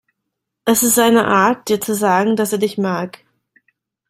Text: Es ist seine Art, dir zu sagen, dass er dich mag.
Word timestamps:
Es 0.65 0.81
ist 0.81 0.95
seine 0.95 1.27
Art, 1.27 1.69
dir 1.69 1.79
zu 1.79 1.93
sagen, 1.93 2.35
dass 2.35 2.51
er 2.51 2.57
dich 2.57 2.79
mag. 2.79 3.23